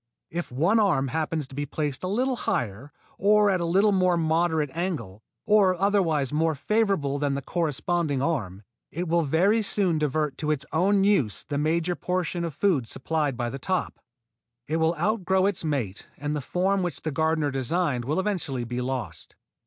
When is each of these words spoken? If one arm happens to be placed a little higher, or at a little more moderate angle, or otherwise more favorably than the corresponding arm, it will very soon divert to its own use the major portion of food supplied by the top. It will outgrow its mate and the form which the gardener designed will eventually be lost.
If 0.31 0.51
one 0.51 0.79
arm 0.79 1.09
happens 1.09 1.45
to 1.47 1.53
be 1.53 1.67
placed 1.67 2.01
a 2.03 2.07
little 2.07 2.35
higher, 2.35 2.91
or 3.19 3.51
at 3.51 3.61
a 3.61 3.65
little 3.65 3.91
more 3.91 4.17
moderate 4.17 4.71
angle, 4.73 5.21
or 5.45 5.79
otherwise 5.79 6.33
more 6.33 6.55
favorably 6.55 7.19
than 7.19 7.35
the 7.35 7.41
corresponding 7.43 8.19
arm, 8.19 8.63
it 8.89 9.07
will 9.07 9.21
very 9.21 9.61
soon 9.61 9.99
divert 9.99 10.39
to 10.39 10.49
its 10.49 10.65
own 10.71 11.03
use 11.03 11.43
the 11.49 11.59
major 11.59 11.95
portion 11.95 12.43
of 12.43 12.55
food 12.55 12.87
supplied 12.87 13.37
by 13.37 13.51
the 13.51 13.59
top. 13.59 13.99
It 14.67 14.77
will 14.77 14.95
outgrow 14.97 15.45
its 15.45 15.63
mate 15.63 16.09
and 16.17 16.35
the 16.35 16.41
form 16.41 16.81
which 16.81 17.03
the 17.03 17.11
gardener 17.11 17.51
designed 17.51 18.03
will 18.05 18.19
eventually 18.19 18.63
be 18.63 18.81
lost. 18.81 19.35